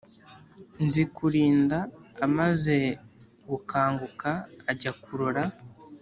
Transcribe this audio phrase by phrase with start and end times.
[0.85, 1.79] Nzikurinda
[2.25, 2.77] amaze
[3.49, 4.29] gukanguka
[4.71, 5.43] ajya kurora,